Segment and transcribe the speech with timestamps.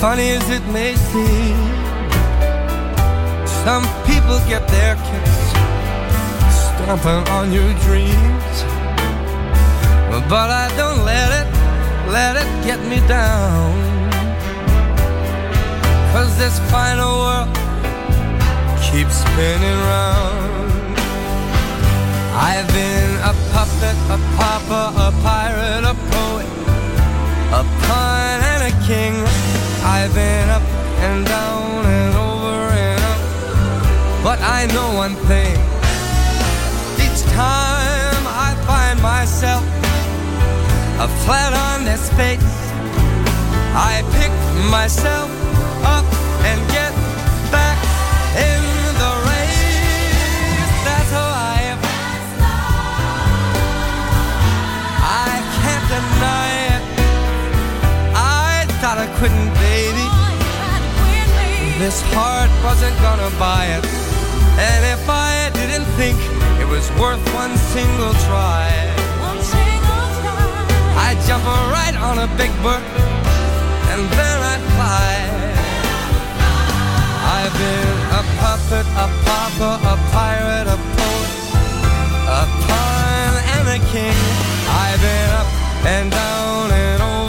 [0.00, 1.58] Funny as it may seem,
[3.64, 5.40] some people get their kicks
[6.64, 8.54] stomping on your dreams.
[10.32, 11.48] But I don't let it,
[12.08, 13.76] let it get me down.
[16.12, 17.54] Cause this final world
[18.80, 20.96] keeps spinning round.
[22.48, 26.50] I've been a puppet, a pauper, a pirate, a poet,
[27.52, 29.59] a pun, and a king.
[29.82, 30.62] I've been up
[31.06, 33.20] and down and over and up.
[34.22, 35.56] But I know one thing.
[37.04, 39.64] Each time I find myself
[41.00, 42.60] a flat on this face,
[43.74, 44.32] I pick
[44.70, 45.39] myself
[59.18, 60.06] couldn't, baby.
[61.78, 63.84] This heart wasn't gonna buy it.
[64.60, 66.18] And if I didn't think
[66.60, 68.68] it was worth one single try,
[71.04, 72.84] I'd jump right on a big bird
[73.92, 75.12] and then I'd fly.
[77.36, 81.32] I've been a puppet, a pauper, a pirate, a poet,
[82.40, 84.20] a pawn and a king.
[84.68, 85.48] I've been up
[85.86, 87.19] and down and over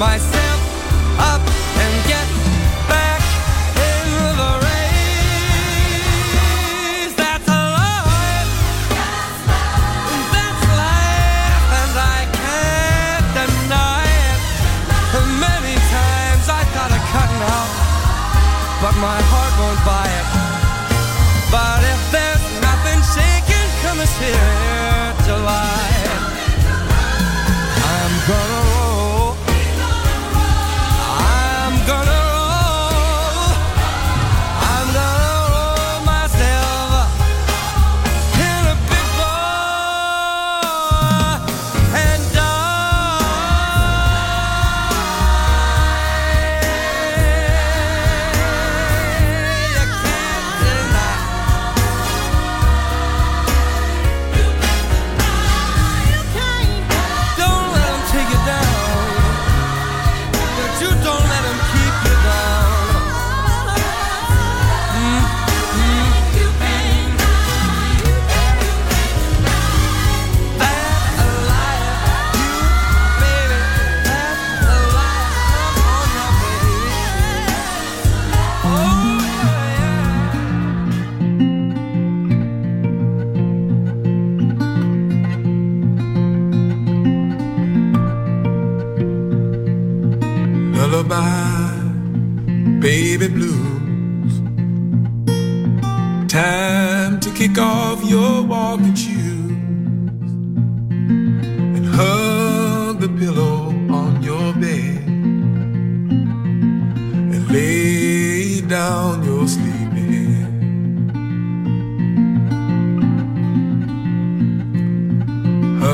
[0.00, 0.49] myself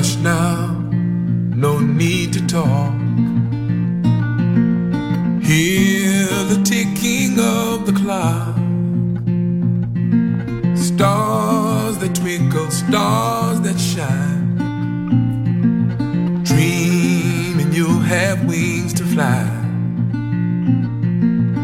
[0.06, 0.68] Hush now,
[1.56, 2.92] no need to talk.
[5.42, 8.54] Hear the ticking of the clock.
[10.76, 14.54] Stars that twinkle, stars that shine.
[16.44, 19.42] Dreaming you'll have wings to fly.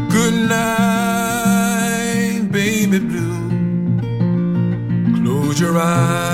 [0.09, 3.39] Good night, baby blue.
[5.23, 6.32] Close your eyes,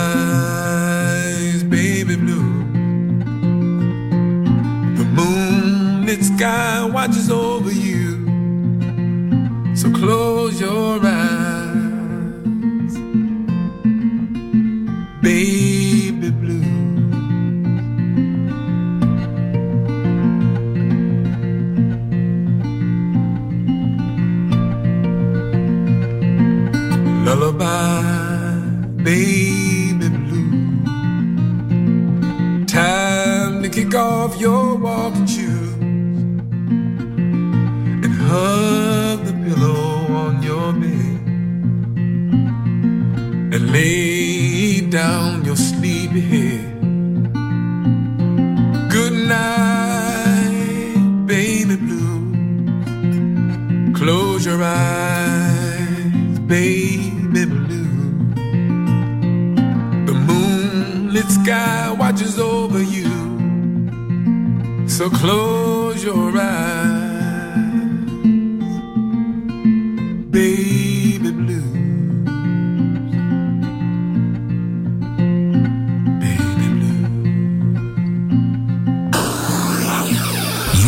[6.24, 8.26] sky watches over you.
[9.76, 11.19] So close your eyes,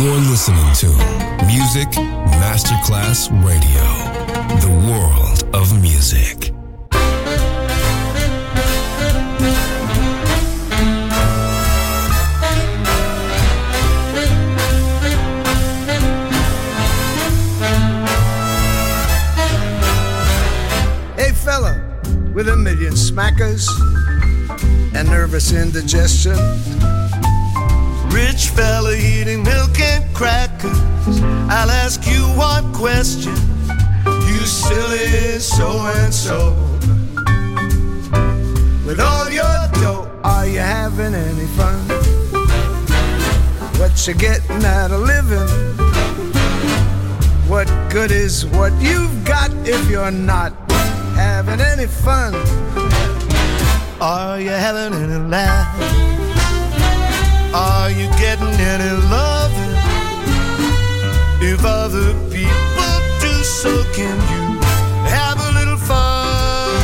[0.02, 0.88] You're listening to
[1.46, 1.88] Music
[2.40, 3.86] Masterclass Radio,
[4.58, 6.50] the world of music.
[21.16, 21.80] Hey, fella,
[22.34, 23.68] with a million smackers
[24.96, 26.36] and nervous indigestion.
[28.12, 30.78] Rich fella eating milk and crackers.
[31.48, 33.34] I'll ask you one question.
[34.04, 36.52] You silly so and so.
[38.86, 41.78] With all your dough, are you having any fun?
[43.80, 45.48] What you getting out of living?
[47.48, 50.52] What good is what you've got if you're not
[51.14, 52.34] having any fun?
[54.02, 56.11] Are you having any laugh?
[57.54, 59.52] Are you getting any love?
[61.42, 64.58] If other people do, so can you
[65.10, 66.80] have a little fun.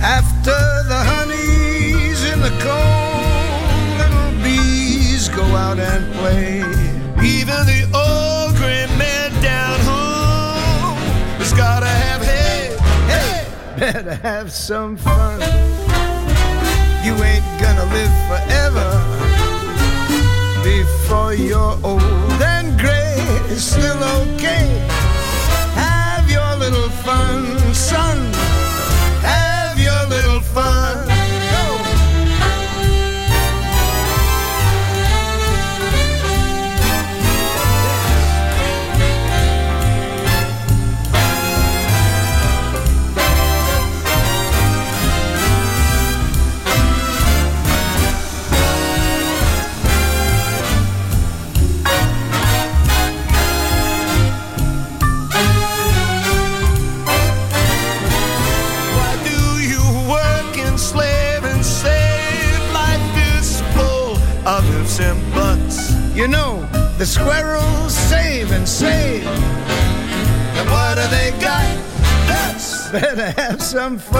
[0.00, 0.56] After
[0.88, 6.60] the honey's in the comb, little bees go out and play.
[7.22, 10.96] Even the old gray man down home
[11.36, 12.74] has gotta have hay.
[13.06, 13.46] Hey,
[13.78, 15.40] better have some fun.
[17.04, 19.09] You ain't gonna live forever
[21.10, 23.16] before you're old and gray.
[23.50, 24.66] It's still okay.
[25.74, 27.59] Have your little fun,
[73.80, 74.19] Better have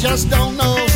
[0.00, 0.89] just don't know.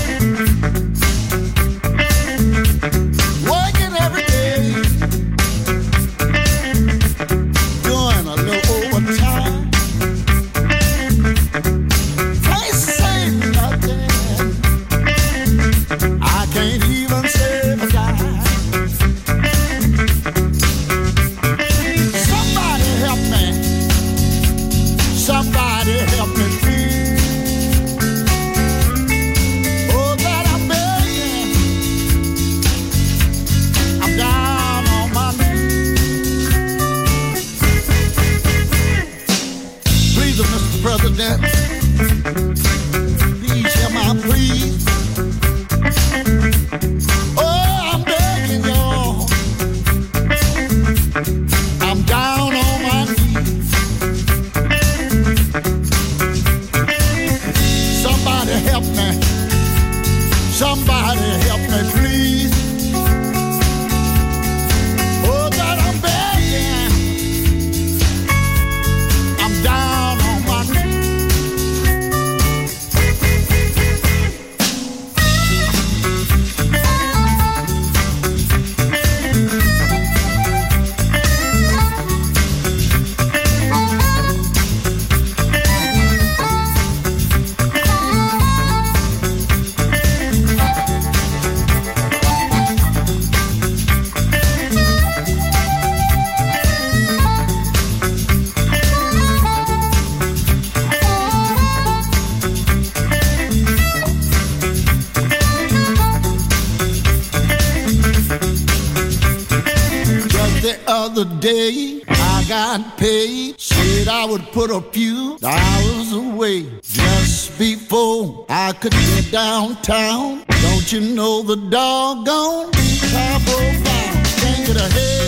[111.16, 113.60] I got paid.
[113.60, 120.44] Said I would put a few dollars away just before I could get downtown.
[120.48, 125.23] Don't you know the doggone travel bound can't get ahead?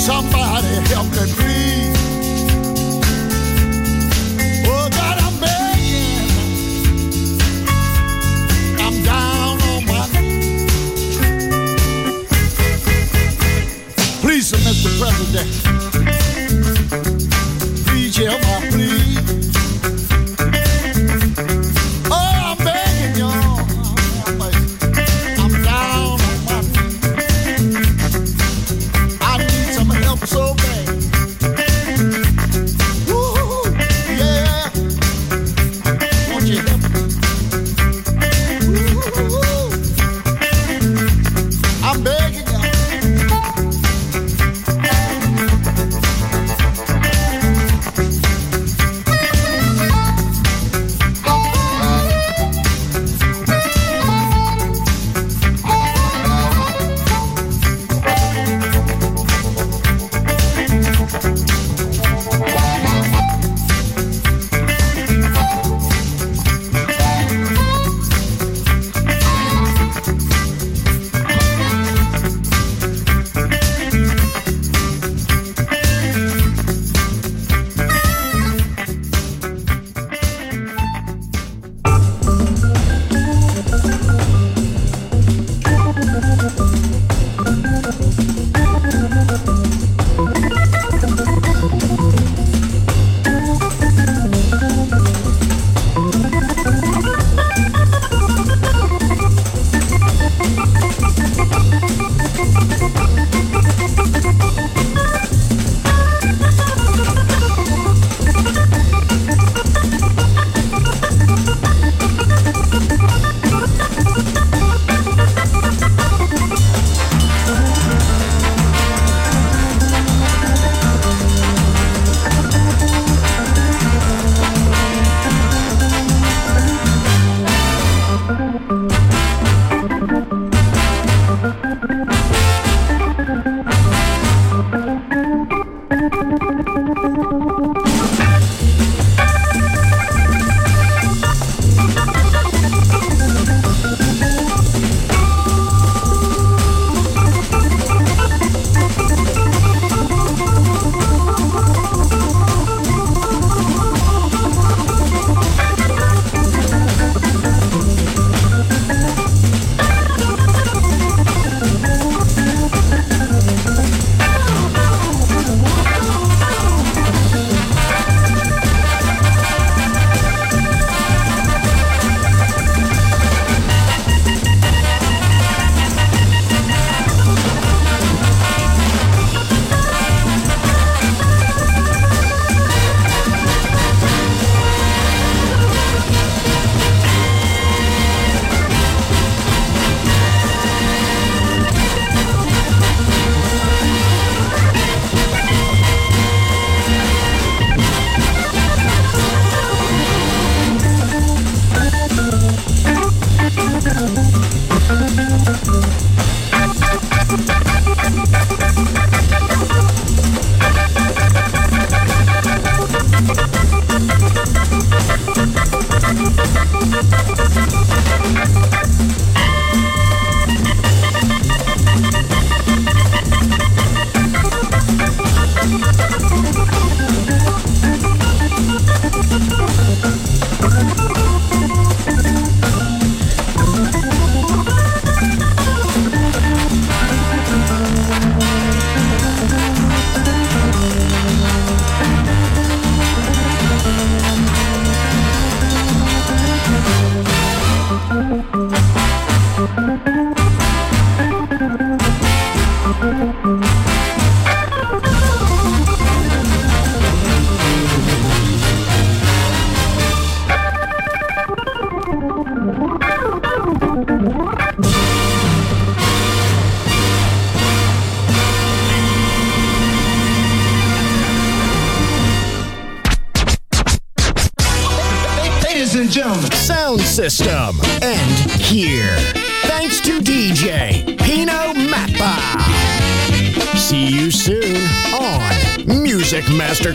[0.00, 1.39] Somebody help me,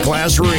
[0.06, 0.55] Masterclass Radio.